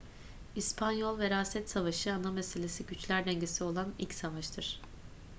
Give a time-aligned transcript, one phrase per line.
[0.55, 4.81] i̇spanyol veraset savaşı ana meselesi güçler dengesi olan ilk savaştır